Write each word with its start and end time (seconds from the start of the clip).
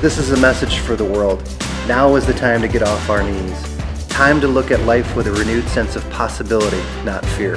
This 0.00 0.18
is 0.18 0.32
a 0.32 0.36
message 0.36 0.80
for 0.80 0.96
the 0.96 1.04
world. 1.04 1.42
Now 1.88 2.16
is 2.16 2.26
the 2.26 2.34
time 2.34 2.60
to 2.60 2.68
get 2.68 2.82
off 2.82 3.08
our 3.08 3.22
knees. 3.22 3.78
Time 4.08 4.38
to 4.40 4.48
look 4.48 4.70
at 4.70 4.80
life 4.80 5.16
with 5.16 5.26
a 5.26 5.32
renewed 5.32 5.66
sense 5.68 5.96
of 5.96 6.08
possibility, 6.10 6.82
not 7.04 7.24
fear. 7.24 7.56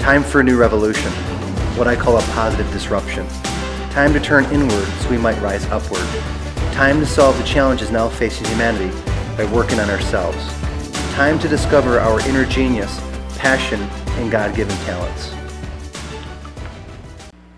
Time 0.00 0.22
for 0.22 0.40
a 0.40 0.44
new 0.44 0.58
revolution, 0.58 1.10
what 1.78 1.88
I 1.88 1.96
call 1.96 2.18
a 2.18 2.22
positive 2.32 2.70
disruption. 2.72 3.26
Time 3.90 4.12
to 4.12 4.20
turn 4.20 4.44
inward 4.46 4.86
so 5.00 5.08
we 5.08 5.16
might 5.16 5.40
rise 5.40 5.64
upward. 5.66 6.06
Time 6.72 7.00
to 7.00 7.06
solve 7.06 7.38
the 7.38 7.44
challenges 7.44 7.90
now 7.90 8.08
facing 8.08 8.46
humanity 8.48 8.94
by 9.36 9.50
working 9.50 9.80
on 9.80 9.88
ourselves. 9.88 10.46
Time 11.14 11.38
to 11.38 11.48
discover 11.48 12.00
our 12.00 12.20
inner 12.28 12.44
genius, 12.44 13.00
passion, 13.38 13.80
and 14.20 14.30
God 14.30 14.54
given 14.54 14.76
talents. 14.84 15.32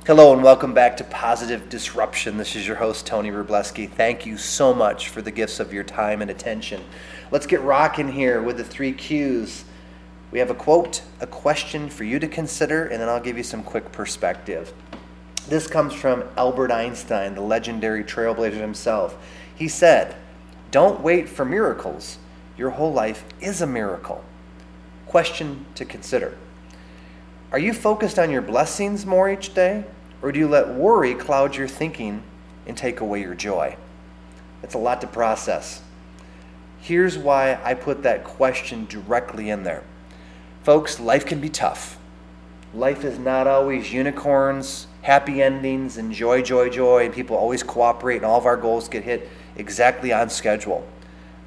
Hello 0.06 0.32
and 0.32 0.42
welcome 0.42 0.72
back 0.72 0.96
to 0.96 1.04
Positive 1.04 1.68
Disruption. 1.68 2.38
This 2.38 2.56
is 2.56 2.66
your 2.66 2.76
host, 2.76 3.06
Tony 3.06 3.30
Rubleski. 3.30 3.86
Thank 3.86 4.24
you 4.24 4.38
so 4.38 4.72
much 4.72 5.08
for 5.08 5.20
the 5.20 5.30
gifts 5.30 5.60
of 5.60 5.74
your 5.74 5.84
time 5.84 6.22
and 6.22 6.30
attention. 6.30 6.82
Let's 7.30 7.44
get 7.44 7.60
rocking 7.60 8.10
here 8.10 8.40
with 8.40 8.56
the 8.56 8.64
three 8.64 8.94
Q's. 8.94 9.66
We 10.30 10.38
have 10.38 10.48
a 10.48 10.54
quote, 10.54 11.02
a 11.20 11.26
question 11.26 11.90
for 11.90 12.04
you 12.04 12.18
to 12.18 12.26
consider, 12.26 12.86
and 12.86 12.98
then 12.98 13.10
I'll 13.10 13.20
give 13.20 13.36
you 13.36 13.42
some 13.42 13.62
quick 13.62 13.92
perspective. 13.92 14.72
This 15.50 15.66
comes 15.66 15.92
from 15.92 16.24
Albert 16.34 16.72
Einstein, 16.72 17.34
the 17.34 17.42
legendary 17.42 18.02
trailblazer 18.02 18.58
himself. 18.58 19.18
He 19.54 19.68
said, 19.68 20.16
Don't 20.70 21.02
wait 21.02 21.28
for 21.28 21.44
miracles. 21.44 22.16
Your 22.56 22.70
whole 22.70 22.94
life 22.94 23.22
is 23.38 23.60
a 23.60 23.66
miracle. 23.66 24.24
Question 25.06 25.66
to 25.74 25.84
consider 25.84 26.38
Are 27.52 27.58
you 27.58 27.72
focused 27.72 28.18
on 28.18 28.30
your 28.30 28.42
blessings 28.42 29.04
more 29.04 29.28
each 29.28 29.54
day? 29.54 29.84
Or 30.22 30.30
do 30.30 30.38
you 30.38 30.46
let 30.46 30.68
worry 30.68 31.14
cloud 31.14 31.56
your 31.56 31.66
thinking 31.66 32.22
and 32.66 32.76
take 32.76 33.00
away 33.00 33.22
your 33.22 33.34
joy? 33.34 33.76
It's 34.62 34.74
a 34.74 34.78
lot 34.78 35.00
to 35.00 35.06
process. 35.08 35.82
Here's 36.80 37.18
why 37.18 37.58
I 37.64 37.74
put 37.74 38.04
that 38.04 38.22
question 38.22 38.86
directly 38.86 39.50
in 39.50 39.64
there. 39.64 39.82
Folks, 40.62 41.00
life 41.00 41.26
can 41.26 41.40
be 41.40 41.48
tough. 41.48 41.98
Life 42.72 43.02
is 43.02 43.18
not 43.18 43.48
always 43.48 43.92
unicorns, 43.92 44.86
happy 45.02 45.42
endings, 45.42 45.96
and 45.96 46.12
joy, 46.12 46.42
joy, 46.42 46.68
joy, 46.68 47.06
and 47.06 47.14
people 47.14 47.36
always 47.36 47.64
cooperate, 47.64 48.18
and 48.18 48.24
all 48.24 48.38
of 48.38 48.46
our 48.46 48.56
goals 48.56 48.88
get 48.88 49.02
hit 49.02 49.28
exactly 49.56 50.12
on 50.12 50.30
schedule. 50.30 50.86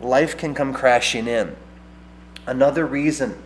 Life 0.01 0.37
can 0.37 0.53
come 0.53 0.73
crashing 0.73 1.27
in. 1.27 1.55
Another 2.45 2.85
reason, 2.85 3.41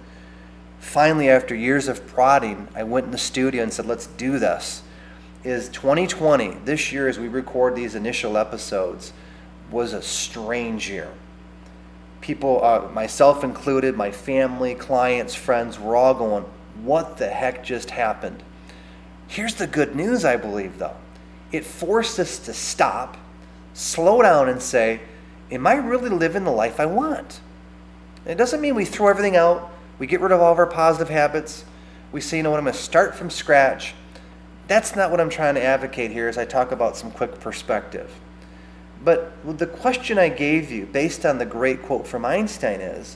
finally, 0.79 1.29
after 1.29 1.55
years 1.55 1.87
of 1.87 2.07
prodding, 2.07 2.67
I 2.75 2.83
went 2.83 3.05
in 3.05 3.11
the 3.11 3.17
studio 3.17 3.63
and 3.63 3.73
said, 3.73 3.85
let's 3.85 4.07
do 4.07 4.39
this 4.39 4.83
is 5.47 5.69
2020, 5.69 6.57
this 6.65 6.91
year 6.91 7.07
as 7.07 7.17
we 7.17 7.27
record 7.27 7.75
these 7.75 7.95
initial 7.95 8.37
episodes, 8.37 9.13
was 9.71 9.93
a 9.93 10.01
strange 10.01 10.89
year. 10.89 11.09
People, 12.21 12.63
uh, 12.63 12.89
myself 12.93 13.43
included, 13.43 13.95
my 13.95 14.11
family, 14.11 14.75
clients, 14.75 15.35
friends, 15.35 15.79
were 15.79 15.95
all 15.95 16.13
going, 16.13 16.43
What 16.83 17.17
the 17.17 17.29
heck 17.29 17.63
just 17.63 17.91
happened? 17.91 18.43
Here's 19.27 19.55
the 19.55 19.67
good 19.67 19.95
news, 19.95 20.25
I 20.25 20.35
believe, 20.35 20.79
though. 20.79 20.95
It 21.51 21.65
forced 21.65 22.19
us 22.19 22.39
to 22.39 22.53
stop, 22.53 23.17
slow 23.73 24.21
down, 24.21 24.49
and 24.49 24.61
say, 24.61 25.01
Am 25.51 25.65
I 25.65 25.75
really 25.75 26.09
living 26.09 26.43
the 26.43 26.51
life 26.51 26.79
I 26.79 26.85
want? 26.85 27.41
it 28.25 28.35
doesn't 28.35 28.59
mean 28.59 28.75
we 28.75 28.83
throw 28.83 29.07
everything 29.07 29.37
out, 29.37 29.71
we 29.99 30.07
get 30.07 30.21
rid 30.21 30.31
of 30.31 30.41
all 30.41 30.51
of 30.51 30.59
our 30.59 30.67
positive 30.67 31.09
habits, 31.09 31.65
we 32.11 32.21
say, 32.21 32.37
You 32.37 32.43
know 32.43 32.51
what, 32.51 32.57
I'm 32.57 32.65
going 32.65 32.75
to 32.75 32.79
start 32.79 33.15
from 33.15 33.29
scratch 33.29 33.93
that's 34.67 34.95
not 34.95 35.11
what 35.11 35.21
I'm 35.21 35.29
trying 35.29 35.55
to 35.55 35.63
advocate 35.63 36.11
here 36.11 36.27
as 36.27 36.37
I 36.37 36.45
talk 36.45 36.71
about 36.71 36.97
some 36.97 37.11
quick 37.11 37.39
perspective. 37.39 38.11
But 39.03 39.31
the 39.57 39.67
question 39.67 40.19
I 40.19 40.29
gave 40.29 40.71
you, 40.71 40.85
based 40.85 41.25
on 41.25 41.37
the 41.37 41.45
great 41.45 41.83
quote 41.83 42.05
from 42.05 42.25
Einstein, 42.25 42.81
is 42.81 43.15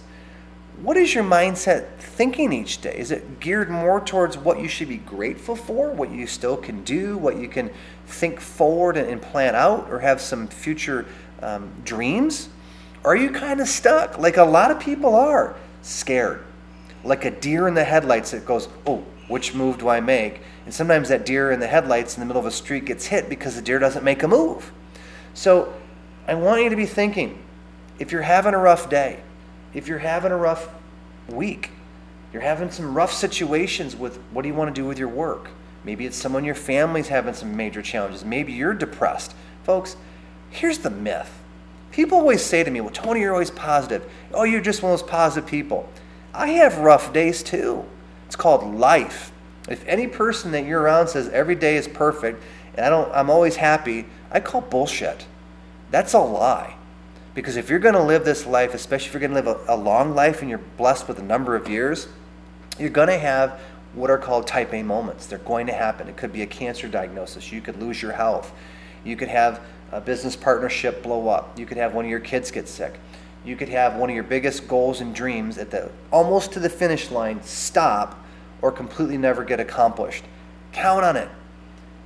what 0.82 0.96
is 0.96 1.14
your 1.14 1.24
mindset 1.24 1.98
thinking 1.98 2.54
each 2.54 2.82
day? 2.82 2.96
Is 2.98 3.12
it 3.12 3.40
geared 3.40 3.70
more 3.70 4.00
towards 4.00 4.38
what 4.38 4.62
you 4.62 4.68
should 4.68 4.88
be 4.88 4.98
grateful 4.98 5.56
for, 5.56 5.92
what 5.92 6.12
you 6.12 6.26
still 6.26 6.56
can 6.56 6.84
do, 6.84 7.18
what 7.18 7.38
you 7.38 7.50
can 7.50 7.70
think 8.06 8.40
forward 8.40 8.96
and 8.96 9.22
plan 9.22 9.54
out, 9.56 9.90
or 9.90 10.00
have 10.00 10.22
some 10.22 10.48
future 10.48 11.06
um, 11.42 11.72
dreams? 11.84 12.48
Are 13.04 13.16
you 13.16 13.32
kind 13.32 13.60
of 13.60 13.68
stuck, 13.68 14.18
like 14.18 14.38
a 14.38 14.46
lot 14.46 14.72
of 14.72 14.80
people 14.80 15.16
are, 15.16 15.56
scared, 15.82 16.44
like 17.04 17.26
a 17.26 17.32
deer 17.32 17.68
in 17.68 17.74
the 17.74 17.84
headlights 17.84 18.32
that 18.32 18.46
goes, 18.46 18.68
Oh, 18.86 19.04
which 19.28 19.54
move 19.54 19.80
do 19.80 19.88
I 19.88 20.02
make? 20.02 20.42
And 20.66 20.74
sometimes 20.74 21.10
that 21.10 21.26
deer 21.26 21.52
in 21.52 21.60
the 21.60 21.68
headlights 21.68 22.16
in 22.16 22.20
the 22.20 22.26
middle 22.26 22.40
of 22.40 22.46
a 22.46 22.52
street 22.52 22.86
gets 22.86 23.06
hit 23.06 23.30
because 23.30 23.56
the 23.56 23.62
deer 23.62 23.80
doesn't 23.80 24.04
make 24.04 24.24
a 24.24 24.28
move. 24.28 24.72
So 25.34 25.74
I 26.28 26.36
want 26.36 26.64
you 26.64 26.70
to 26.70 26.76
be 26.76 26.86
thinking 26.86 27.42
if 27.98 28.12
you're 28.12 28.22
having 28.22 28.54
a 28.54 28.58
rough 28.58 28.90
day, 28.90 29.22
if 29.74 29.88
you're 29.88 30.00
having 30.00 30.32
a 30.32 30.38
rough 30.38 30.70
week, 31.30 31.72
you're 32.34 32.42
having 32.42 32.72
some 32.72 32.96
rough 32.96 33.14
situations 33.14 33.96
with 33.96 34.18
what 34.32 34.42
do 34.42 34.50
you 34.50 34.56
want 34.56 34.74
to 34.74 34.82
do 34.82 34.88
with 34.88 34.98
your 34.98 35.08
work? 35.08 35.50
Maybe 35.84 36.06
it's 36.06 36.18
someone 36.18 36.42
in 36.42 36.46
your 36.46 36.56
family's 36.56 37.08
having 37.08 37.34
some 37.34 37.56
major 37.56 37.82
challenges. 37.82 38.24
Maybe 38.24 38.54
you're 38.54 38.74
depressed. 38.74 39.36
Folks, 39.64 39.96
here's 40.50 40.80
the 40.80 40.90
myth. 40.90 41.40
People 41.92 42.18
always 42.18 42.44
say 42.44 42.64
to 42.64 42.72
me, 42.72 42.82
Well, 42.82 42.92
Tony, 42.92 43.22
you're 43.22 43.34
always 43.34 43.52
positive. 43.52 44.10
Oh, 44.34 44.44
you're 44.44 44.62
just 44.62 44.82
one 44.82 44.94
of 44.94 45.00
those 45.00 45.10
positive 45.10 45.50
people. 45.50 45.90
I 46.34 46.50
have 46.50 46.80
rough 46.80 47.14
days 47.14 47.44
too. 47.44 47.86
It's 48.28 48.36
called 48.36 48.76
life. 48.76 49.32
If 49.70 49.86
any 49.86 50.08
person 50.08 50.52
that 50.52 50.66
you're 50.66 50.82
around 50.82 51.08
says 51.10 51.30
every 51.30 51.56
day 51.56 51.76
is 51.76 51.88
perfect 51.88 52.42
and 52.76 52.86
I 52.86 52.90
don't 52.90 53.12
I'm 53.14 53.30
always 53.30 53.58
happy, 53.58 54.06
I 54.32 54.40
call 54.40 54.62
bullshit. 54.62 55.26
That's 55.92 56.14
a 56.14 56.20
lie. 56.20 56.76
Because 57.34 57.56
if 57.56 57.70
you're 57.70 57.80
going 57.80 57.96
to 57.96 58.04
live 58.04 58.26
this 58.26 58.46
life, 58.46 58.74
especially 58.74 59.08
if 59.08 59.14
you're 59.14 59.22
going 59.22 59.32
to 59.32 59.52
live 59.52 59.66
a, 59.68 59.76
a 59.76 59.78
long 59.78 60.14
life 60.16 60.42
and 60.42 60.50
you're 60.50 60.62
blessed 60.78 61.08
with 61.08 61.20
a 61.20 61.24
number 61.24 61.56
of 61.56 61.70
years, 61.70 62.08
you're 62.78 62.90
going 62.90 63.08
to 63.08 63.18
have 63.18 63.62
what 63.94 64.10
are 64.10 64.18
called 64.18 64.48
type 64.48 64.74
A 64.74 64.84
moments. 64.84 65.28
They're 65.28 65.40
going 65.40 65.68
to 65.68 65.74
happen. 65.74 66.08
It 66.08 66.18
could 66.18 66.34
be 66.34 66.42
a 66.42 66.48
cancer 66.48 66.88
diagnosis. 66.88 67.52
You 67.52 67.62
could 67.62 67.82
lose 67.82 68.02
your 68.02 68.12
health. 68.12 68.54
You 69.04 69.16
could 69.16 69.28
have 69.28 69.62
a 69.92 70.00
business 70.02 70.36
partnership 70.36 71.04
blow 71.04 71.28
up. 71.28 71.58
You 71.58 71.66
could 71.66 71.78
have 71.78 71.94
one 71.94 72.06
of 72.06 72.12
your 72.12 72.20
kids 72.20 72.52
get 72.52 72.68
sick. 72.68 73.00
You 73.44 73.56
could 73.56 73.70
have 73.70 73.96
one 73.96 74.10
of 74.10 74.16
your 74.16 74.24
biggest 74.24 74.68
goals 74.68 75.02
and 75.02 75.16
dreams 75.16 75.58
at 75.58 75.72
the 75.72 75.90
almost 76.12 76.52
to 76.54 76.60
the 76.60 76.70
finish 76.70 77.10
line 77.10 77.42
stop 77.44 78.24
or 78.62 78.72
completely 78.72 79.18
never 79.18 79.44
get 79.44 79.60
accomplished. 79.60 80.24
Count 80.72 81.04
on 81.04 81.16
it. 81.16 81.30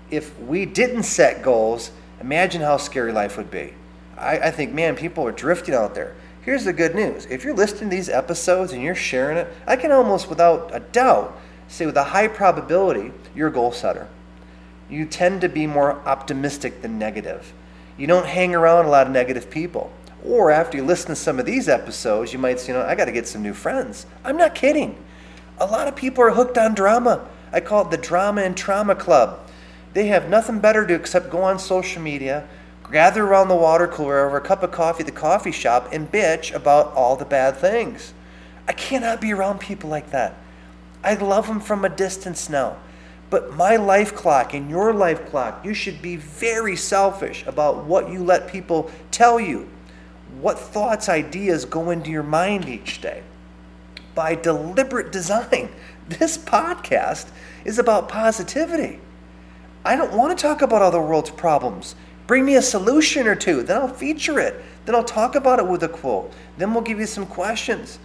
If 0.09 0.39
we 0.39 0.65
didn't 0.65 1.03
set 1.03 1.43
goals, 1.43 1.91
imagine 2.21 2.61
how 2.61 2.77
scary 2.77 3.11
life 3.11 3.37
would 3.37 3.51
be. 3.51 3.73
I, 4.17 4.39
I 4.39 4.51
think, 4.51 4.73
man, 4.73 4.95
people 4.95 5.25
are 5.27 5.31
drifting 5.31 5.75
out 5.75 5.93
there. 5.93 6.15
Here's 6.41 6.63
the 6.63 6.73
good 6.73 6.95
news 6.95 7.25
if 7.25 7.43
you're 7.43 7.55
listening 7.55 7.89
to 7.89 7.95
these 7.95 8.07
episodes 8.07 8.71
and 8.71 8.81
you're 8.81 8.95
sharing 8.95 9.37
it, 9.37 9.47
I 9.67 9.75
can 9.75 9.91
almost 9.91 10.29
without 10.29 10.69
a 10.73 10.79
doubt 10.79 11.37
say 11.67 11.85
with 11.85 11.97
a 11.97 12.03
high 12.03 12.27
probability 12.27 13.11
you're 13.35 13.47
a 13.47 13.51
goal 13.51 13.71
setter. 13.71 14.07
You 14.89 15.05
tend 15.05 15.41
to 15.41 15.49
be 15.49 15.65
more 15.65 15.99
optimistic 16.07 16.81
than 16.81 16.99
negative. 16.99 17.51
You 17.97 18.05
don't 18.07 18.27
hang 18.27 18.53
around 18.53 18.85
a 18.85 18.89
lot 18.89 19.07
of 19.07 19.13
negative 19.13 19.49
people. 19.49 19.91
Or 20.27 20.49
after 20.49 20.77
you 20.77 20.83
listen 20.83 21.07
to 21.09 21.15
some 21.15 21.39
of 21.39 21.45
these 21.45 21.69
episodes, 21.69 22.33
you 22.33 22.39
might 22.39 22.59
say, 22.59 22.73
you 22.73 22.79
know, 22.79 22.85
I 22.85 22.95
got 22.95 23.05
to 23.05 23.11
get 23.11 23.27
some 23.27 23.43
new 23.43 23.53
friends. 23.53 24.05
I'm 24.23 24.37
not 24.37 24.55
kidding. 24.55 24.97
A 25.59 25.65
lot 25.65 25.87
of 25.87 25.95
people 25.95 26.23
are 26.23 26.31
hooked 26.31 26.57
on 26.57 26.73
drama. 26.73 27.27
I 27.53 27.59
call 27.59 27.83
it 27.85 27.91
the 27.91 27.97
Drama 27.97 28.41
and 28.41 28.57
Trauma 28.57 28.95
Club. 28.95 29.39
They 29.93 30.07
have 30.07 30.27
nothing 30.27 30.59
better 30.59 30.81
to 30.81 30.87
do 30.87 30.95
except 30.95 31.29
go 31.29 31.43
on 31.43 31.59
social 31.59 32.01
media, 32.01 32.47
gather 32.91 33.23
around 33.23 33.47
the 33.47 33.55
water 33.55 33.87
cooler 33.87 34.25
over 34.25 34.37
a 34.37 34.41
cup 34.41 34.63
of 34.63 34.71
coffee 34.71 35.01
at 35.01 35.05
the 35.05 35.11
coffee 35.11 35.51
shop, 35.51 35.89
and 35.93 36.11
bitch 36.11 36.53
about 36.53 36.93
all 36.93 37.15
the 37.15 37.23
bad 37.23 37.55
things. 37.55 38.13
I 38.67 38.73
cannot 38.73 39.21
be 39.21 39.31
around 39.31 39.59
people 39.59 39.89
like 39.89 40.09
that. 40.09 40.35
I 41.03 41.13
love 41.13 41.47
them 41.47 41.59
from 41.59 41.85
a 41.85 41.89
distance 41.89 42.49
now. 42.49 42.77
But 43.29 43.53
my 43.53 43.75
life 43.75 44.15
clock 44.15 44.53
and 44.53 44.69
your 44.69 44.93
life 44.93 45.27
clock, 45.27 45.63
you 45.63 45.73
should 45.73 46.01
be 46.01 46.15
very 46.15 46.75
selfish 46.75 47.45
about 47.45 47.85
what 47.85 48.09
you 48.09 48.23
let 48.23 48.47
people 48.47 48.91
tell 49.11 49.39
you. 49.39 49.69
What 50.41 50.59
thoughts, 50.59 51.07
ideas 51.07 51.65
go 51.65 51.91
into 51.91 52.09
your 52.09 52.23
mind 52.23 52.67
each 52.67 53.01
day 53.01 53.23
by 54.13 54.35
deliberate 54.35 55.11
design. 55.11 55.69
This 56.07 56.37
podcast 56.37 57.27
is 57.63 57.79
about 57.79 58.09
positivity. 58.09 58.99
I 59.83 59.95
don't 59.95 60.13
want 60.13 60.37
to 60.37 60.41
talk 60.41 60.61
about 60.61 60.81
all 60.81 60.91
the 60.91 60.99
world's 60.99 61.29
problems. 61.29 61.95
Bring 62.27 62.45
me 62.45 62.55
a 62.55 62.61
solution 62.61 63.27
or 63.27 63.35
two, 63.35 63.63
then 63.63 63.77
I'll 63.77 63.87
feature 63.87 64.39
it. 64.39 64.63
Then 64.85 64.95
I'll 64.95 65.03
talk 65.03 65.35
about 65.35 65.59
it 65.59 65.67
with 65.67 65.83
a 65.83 65.89
quote. 65.89 66.31
Then 66.57 66.73
we'll 66.73 66.83
give 66.83 66.99
you 66.99 67.05
some 67.05 67.25
questions. 67.25 67.99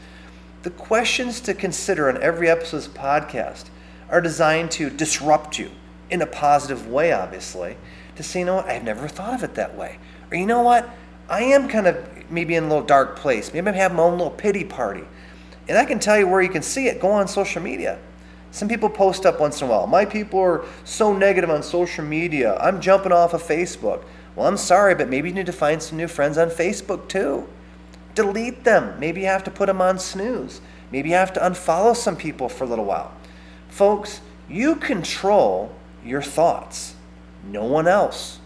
The 0.63 0.71
questions 0.71 1.41
to 1.43 1.55
consider 1.55 2.09
on 2.09 2.23
every 2.23 2.49
episode's 2.49 2.89
podcast 2.89 3.71
are 4.09 4.21
designed 4.21 4.71
to 4.73 4.91
disrupt 4.91 5.59
you 5.59 5.71
in 6.11 6.23
a 6.23 6.27
positive 6.27 6.89
way, 6.89 7.13
obviously, 7.13 7.77
to 8.17 8.23
say, 8.23 8.41
you 8.41 8.47
know 8.47 8.57
what, 8.57 8.67
I've 8.67 8.85
never 8.85 9.09
thought 9.09 9.35
of 9.35 9.43
it 9.43 9.55
that 9.55 9.77
way. 9.77 9.99
Or 10.31 10.37
you 10.37 10.47
know 10.47 10.63
what, 10.63 10.89
I 11.31 11.43
am 11.43 11.69
kind 11.69 11.87
of 11.87 11.97
maybe 12.29 12.57
in 12.57 12.65
a 12.65 12.69
little 12.69 12.85
dark 12.85 13.17
place. 13.17 13.55
Maybe 13.55 13.69
I'm 13.69 13.75
having 13.75 13.97
my 13.97 14.03
own 14.03 14.13
little 14.13 14.31
pity 14.31 14.65
party. 14.65 15.05
And 15.69 15.79
I 15.79 15.85
can 15.85 16.01
tell 16.01 16.19
you 16.19 16.27
where 16.27 16.43
you 16.43 16.49
can 16.49 16.63
see 16.63 16.89
it. 16.89 17.01
Go 17.01 17.11
on 17.13 17.29
social 17.29 17.63
media. 17.63 17.99
Some 18.51 18.69
people 18.69 18.91
post 18.91 19.25
up 19.25 19.39
once 19.39 19.61
in 19.61 19.69
a 19.69 19.71
while. 19.71 19.87
My 19.87 20.05
people 20.05 20.41
are 20.41 20.65
so 20.85 21.17
negative 21.17 21.49
on 21.49 21.63
social 21.63 22.05
media. 22.05 22.57
I'm 22.57 22.81
jumping 22.81 23.13
off 23.13 23.33
of 23.33 23.43
Facebook. 23.43 24.03
Well, 24.35 24.49
I'm 24.49 24.57
sorry, 24.57 24.97
but 24.97 25.09
maybe 25.09 25.29
you 25.29 25.35
need 25.35 25.47
to 25.47 25.53
find 25.53 25.81
some 25.81 25.97
new 25.97 26.09
friends 26.09 26.37
on 26.37 26.51
Facebook 26.51 27.09
too. 27.09 27.49
Delete 28.17 28.65
them. 28.65 28.99
Maybe 28.99 29.21
you 29.21 29.27
have 29.29 29.45
to 29.45 29.51
put 29.53 29.67
them 29.67 29.81
on 29.81 30.01
snooze. 30.01 30.61
Maybe 30.91 31.11
you 31.11 31.15
have 31.15 31.33
to 31.35 31.41
unfollow 31.41 31.95
some 31.95 32.17
people 32.17 32.49
for 32.49 32.65
a 32.65 32.67
little 32.67 32.85
while. 32.85 33.13
Folks, 33.69 34.21
you 34.49 34.75
control 34.75 35.71
your 36.05 36.23
thoughts, 36.23 36.97
no 37.45 37.65
one 37.65 37.87
else. 37.87 38.40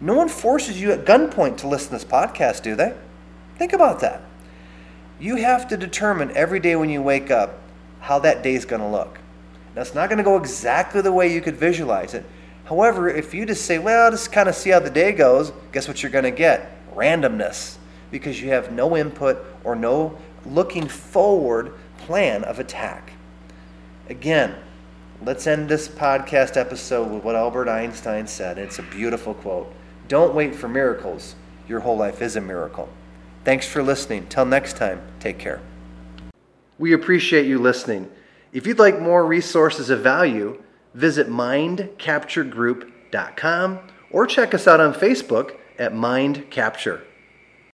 No 0.00 0.14
one 0.14 0.28
forces 0.28 0.80
you 0.80 0.92
at 0.92 1.04
gunpoint 1.04 1.56
to 1.58 1.68
listen 1.68 1.88
to 1.88 1.94
this 1.94 2.04
podcast, 2.04 2.62
do 2.62 2.74
they? 2.74 2.94
Think 3.56 3.72
about 3.72 4.00
that. 4.00 4.22
You 5.18 5.36
have 5.36 5.68
to 5.68 5.76
determine 5.76 6.30
every 6.36 6.60
day 6.60 6.76
when 6.76 6.90
you 6.90 7.00
wake 7.00 7.30
up 7.30 7.58
how 8.00 8.18
that 8.18 8.42
day 8.42 8.54
is 8.54 8.66
going 8.66 8.82
to 8.82 8.88
look. 8.88 9.18
Now, 9.74 9.82
it's 9.82 9.94
not 9.94 10.08
going 10.08 10.18
to 10.18 10.24
go 10.24 10.36
exactly 10.36 11.00
the 11.00 11.12
way 11.12 11.32
you 11.32 11.40
could 11.40 11.56
visualize 11.56 12.12
it. 12.14 12.24
However, 12.66 13.08
if 13.08 13.32
you 13.32 13.46
just 13.46 13.64
say, 13.64 13.78
well, 13.78 14.10
just 14.10 14.32
kind 14.32 14.48
of 14.48 14.54
see 14.54 14.70
how 14.70 14.80
the 14.80 14.90
day 14.90 15.12
goes, 15.12 15.52
guess 15.72 15.88
what 15.88 16.02
you're 16.02 16.12
going 16.12 16.24
to 16.24 16.30
get? 16.30 16.72
Randomness. 16.94 17.76
Because 18.10 18.40
you 18.40 18.50
have 18.50 18.72
no 18.72 18.96
input 18.96 19.38
or 19.64 19.74
no 19.74 20.18
looking 20.44 20.86
forward 20.86 21.72
plan 21.98 22.44
of 22.44 22.58
attack. 22.58 23.12
Again, 24.08 24.54
let's 25.24 25.46
end 25.46 25.68
this 25.68 25.88
podcast 25.88 26.56
episode 26.56 27.10
with 27.10 27.24
what 27.24 27.34
Albert 27.34 27.68
Einstein 27.68 28.26
said. 28.26 28.58
It's 28.58 28.78
a 28.78 28.82
beautiful 28.82 29.34
quote. 29.34 29.72
Don't 30.08 30.34
wait 30.34 30.54
for 30.54 30.68
miracles. 30.68 31.34
Your 31.68 31.80
whole 31.80 31.96
life 31.96 32.22
is 32.22 32.36
a 32.36 32.40
miracle. 32.40 32.88
Thanks 33.44 33.66
for 33.66 33.82
listening. 33.82 34.28
Till 34.28 34.44
next 34.44 34.76
time, 34.76 35.02
take 35.20 35.38
care. 35.38 35.60
We 36.78 36.92
appreciate 36.92 37.46
you 37.46 37.58
listening. 37.58 38.10
If 38.52 38.66
you'd 38.66 38.78
like 38.78 39.00
more 39.00 39.24
resources 39.24 39.88
of 39.90 40.00
value, 40.00 40.62
visit 40.94 41.28
mindcapturegroup.com 41.28 43.78
or 44.10 44.26
check 44.26 44.54
us 44.54 44.66
out 44.66 44.80
on 44.80 44.94
Facebook 44.94 45.56
at 45.78 45.94
Mind 45.94 46.50
Capture. 46.50 47.05